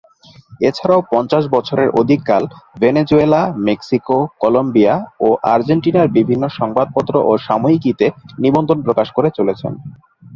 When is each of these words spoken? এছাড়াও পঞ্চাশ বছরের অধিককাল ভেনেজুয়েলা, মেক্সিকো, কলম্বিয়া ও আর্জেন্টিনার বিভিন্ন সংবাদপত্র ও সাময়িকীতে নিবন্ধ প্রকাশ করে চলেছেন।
এছাড়াও 0.61 1.01
পঞ্চাশ 1.11 1.43
বছরের 1.55 1.89
অধিককাল 2.01 2.43
ভেনেজুয়েলা, 2.81 3.41
মেক্সিকো, 3.67 4.17
কলম্বিয়া 4.41 4.95
ও 5.19 5.27
আর্জেন্টিনার 5.53 6.07
বিভিন্ন 6.17 6.43
সংবাদপত্র 6.59 7.13
ও 7.23 7.31
সাময়িকীতে 7.47 8.05
নিবন্ধ 8.43 8.69
প্রকাশ 8.85 9.07
করে 9.17 9.29
চলেছেন। 9.37 9.71